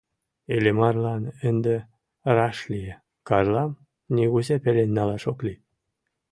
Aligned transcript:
Иллимарлан 0.55 1.23
ынде 1.49 1.75
раш 2.35 2.57
лие: 2.71 2.95
Карлам 3.27 3.71
нигузе 4.15 4.55
пелен 4.63 4.89
налаш 4.97 5.23
ок 5.31 5.39
лий. 5.45 5.59